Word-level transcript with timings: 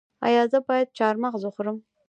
ایا 0.25 0.43
زه 0.51 0.59
باید 0.67 0.93
چهارمغز 0.97 1.41
وخورم؟ 1.45 1.77